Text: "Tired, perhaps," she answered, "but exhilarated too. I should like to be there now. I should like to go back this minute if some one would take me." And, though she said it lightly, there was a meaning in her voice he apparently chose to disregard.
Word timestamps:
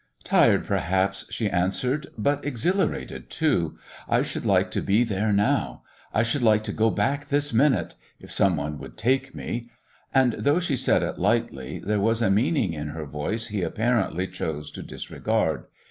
"Tired, 0.23 0.65
perhaps," 0.65 1.25
she 1.29 1.47
answered, 1.47 2.07
"but 2.17 2.43
exhilarated 2.43 3.29
too. 3.29 3.77
I 4.09 4.23
should 4.23 4.47
like 4.47 4.71
to 4.71 4.81
be 4.81 5.03
there 5.03 5.31
now. 5.31 5.83
I 6.11 6.23
should 6.23 6.41
like 6.41 6.63
to 6.63 6.73
go 6.73 6.89
back 6.89 7.27
this 7.27 7.53
minute 7.53 7.93
if 8.19 8.31
some 8.31 8.57
one 8.57 8.79
would 8.79 8.97
take 8.97 9.35
me." 9.35 9.69
And, 10.11 10.33
though 10.39 10.59
she 10.59 10.75
said 10.75 11.03
it 11.03 11.19
lightly, 11.19 11.77
there 11.77 11.99
was 12.01 12.23
a 12.23 12.31
meaning 12.31 12.73
in 12.73 12.87
her 12.87 13.05
voice 13.05 13.49
he 13.49 13.61
apparently 13.61 14.25
chose 14.27 14.71
to 14.71 14.81
disregard. 14.81 15.65